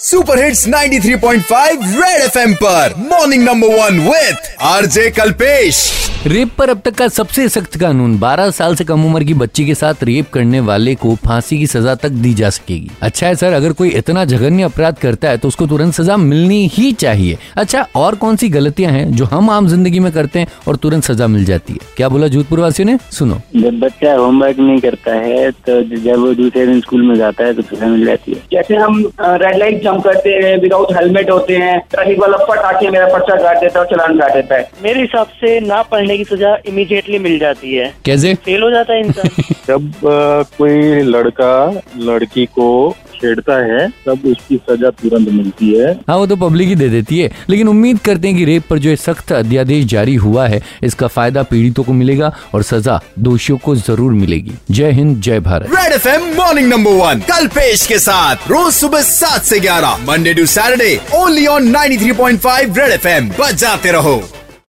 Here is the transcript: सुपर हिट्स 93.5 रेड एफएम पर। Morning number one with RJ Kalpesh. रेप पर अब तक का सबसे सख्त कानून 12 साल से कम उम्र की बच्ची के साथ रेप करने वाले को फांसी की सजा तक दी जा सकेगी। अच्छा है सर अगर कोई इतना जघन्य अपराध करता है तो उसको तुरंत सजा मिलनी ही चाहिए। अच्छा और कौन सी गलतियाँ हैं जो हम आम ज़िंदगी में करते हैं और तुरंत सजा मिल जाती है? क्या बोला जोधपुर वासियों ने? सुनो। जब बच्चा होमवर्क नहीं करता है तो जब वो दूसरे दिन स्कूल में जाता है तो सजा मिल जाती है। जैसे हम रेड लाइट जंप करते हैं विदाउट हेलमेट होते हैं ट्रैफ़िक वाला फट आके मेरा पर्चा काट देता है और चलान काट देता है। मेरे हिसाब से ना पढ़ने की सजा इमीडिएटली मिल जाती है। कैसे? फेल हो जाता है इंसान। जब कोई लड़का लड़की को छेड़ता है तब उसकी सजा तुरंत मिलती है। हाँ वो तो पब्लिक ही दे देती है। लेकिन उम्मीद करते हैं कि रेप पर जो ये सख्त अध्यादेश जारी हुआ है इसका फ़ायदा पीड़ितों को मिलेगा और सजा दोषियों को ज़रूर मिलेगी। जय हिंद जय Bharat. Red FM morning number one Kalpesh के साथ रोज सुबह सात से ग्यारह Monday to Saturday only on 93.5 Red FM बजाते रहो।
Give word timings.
सुपर 0.00 0.44
हिट्स 0.44 0.66
93.5 0.68 1.84
रेड 2.00 2.20
एफएम 2.22 2.54
पर। 2.54 2.94
Morning 2.98 3.42
number 3.44 3.68
one 3.68 4.00
with 4.00 4.56
RJ 4.60 5.10
Kalpesh. 5.10 5.92
रेप 6.26 6.50
पर 6.58 6.70
अब 6.70 6.80
तक 6.84 6.94
का 6.94 7.06
सबसे 7.08 7.48
सख्त 7.48 7.76
कानून 7.78 8.16
12 8.18 8.50
साल 8.52 8.74
से 8.76 8.84
कम 8.84 9.04
उम्र 9.06 9.24
की 9.24 9.34
बच्ची 9.34 9.64
के 9.66 9.74
साथ 9.74 10.02
रेप 10.04 10.30
करने 10.32 10.60
वाले 10.60 10.94
को 10.94 11.14
फांसी 11.24 11.58
की 11.58 11.66
सजा 11.66 11.94
तक 11.94 12.08
दी 12.22 12.32
जा 12.34 12.48
सकेगी। 12.50 12.90
अच्छा 13.02 13.26
है 13.26 13.34
सर 13.34 13.52
अगर 13.52 13.72
कोई 13.72 13.90
इतना 13.90 14.24
जघन्य 14.24 14.62
अपराध 14.62 14.98
करता 14.98 15.28
है 15.28 15.38
तो 15.38 15.48
उसको 15.48 15.66
तुरंत 15.66 15.94
सजा 15.94 16.16
मिलनी 16.16 16.66
ही 16.72 16.90
चाहिए। 16.94 17.36
अच्छा 17.56 17.86
और 17.96 18.14
कौन 18.14 18.36
सी 18.36 18.48
गलतियाँ 18.48 18.92
हैं 18.92 19.10
जो 19.12 19.24
हम 19.24 19.50
आम 19.50 19.68
ज़िंदगी 19.68 20.00
में 20.00 20.10
करते 20.12 20.38
हैं 20.38 20.46
और 20.68 20.76
तुरंत 20.76 21.04
सजा 21.04 21.26
मिल 21.26 21.44
जाती 21.44 21.72
है? 21.72 21.78
क्या 21.96 22.08
बोला 22.08 22.28
जोधपुर 22.28 22.60
वासियों 22.60 22.86
ने? 22.86 22.98
सुनो। 23.10 23.40
जब 23.56 23.78
बच्चा 23.80 24.14
होमवर्क 24.14 24.58
नहीं 24.58 24.80
करता 24.80 25.14
है 25.16 25.50
तो 25.50 25.80
जब 25.96 26.18
वो 26.18 26.32
दूसरे 26.34 26.66
दिन 26.66 26.80
स्कूल 26.80 27.06
में 27.08 27.14
जाता 27.16 27.44
है 27.44 27.54
तो 27.54 27.62
सजा 27.64 27.86
मिल 27.86 28.04
जाती 28.06 28.32
है। 28.32 28.42
जैसे 28.52 28.76
हम 28.76 28.98
रेड 29.20 29.58
लाइट 29.58 29.82
जंप 29.84 30.04
करते 30.04 30.34
हैं 30.42 30.56
विदाउट 30.62 30.92
हेलमेट 30.96 31.30
होते 31.30 31.56
हैं 31.58 31.78
ट्रैफ़िक 31.90 32.18
वाला 32.20 32.44
फट 32.44 32.64
आके 32.74 32.90
मेरा 32.90 33.06
पर्चा 33.14 33.42
काट 33.44 33.60
देता 33.60 33.78
है 33.78 33.84
और 33.84 33.90
चलान 33.94 34.18
काट 34.18 34.34
देता 34.34 34.56
है। 34.56 34.68
मेरे 34.82 35.00
हिसाब 35.00 35.26
से 35.40 35.58
ना 35.62 35.82
पढ़ने 35.86 36.14
की 36.16 36.24
सजा 36.24 36.56
इमीडिएटली 36.68 37.18
मिल 37.18 37.38
जाती 37.38 37.74
है। 37.74 37.92
कैसे? 38.04 38.34
फेल 38.34 38.62
हो 38.62 38.70
जाता 38.70 38.92
है 38.92 39.00
इंसान। 39.00 39.42
जब 39.68 39.92
कोई 40.58 41.02
लड़का 41.02 41.82
लड़की 41.98 42.46
को 42.46 42.94
छेड़ता 43.14 43.54
है 43.64 43.88
तब 44.06 44.24
उसकी 44.26 44.56
सजा 44.56 44.90
तुरंत 44.90 45.28
मिलती 45.28 45.72
है। 45.74 45.92
हाँ 46.08 46.16
वो 46.16 46.26
तो 46.26 46.36
पब्लिक 46.36 46.68
ही 46.68 46.74
दे 46.74 46.88
देती 46.88 47.18
है। 47.18 47.30
लेकिन 47.48 47.68
उम्मीद 47.68 47.98
करते 47.98 48.28
हैं 48.28 48.36
कि 48.36 48.44
रेप 48.44 48.64
पर 48.70 48.78
जो 48.78 48.90
ये 48.90 48.96
सख्त 48.96 49.32
अध्यादेश 49.32 49.84
जारी 49.84 50.14
हुआ 50.14 50.46
है 50.48 50.60
इसका 50.82 51.06
फ़ायदा 51.06 51.42
पीड़ितों 51.42 51.84
को 51.84 51.92
मिलेगा 51.92 52.32
और 52.54 52.62
सजा 52.62 53.00
दोषियों 53.18 53.58
को 53.58 53.76
ज़रूर 53.76 54.12
मिलेगी। 54.12 54.52
जय 54.70 54.90
हिंद 54.90 55.20
जय 55.20 55.40
Bharat. 55.40 55.70
Red 55.70 55.92
FM 55.92 56.32
morning 56.36 56.68
number 56.68 56.90
one 56.90 57.20
Kalpesh 57.56 57.86
के 57.86 57.98
साथ 57.98 58.50
रोज 58.50 58.72
सुबह 58.74 59.02
सात 59.02 59.42
से 59.42 59.60
ग्यारह 59.60 59.96
Monday 60.08 60.34
to 60.34 60.46
Saturday 60.46 60.98
only 61.14 61.46
on 61.46 61.72
93.5 61.72 62.78
Red 62.78 62.92
FM 62.92 63.30
बजाते 63.40 63.92
रहो। 63.92 64.22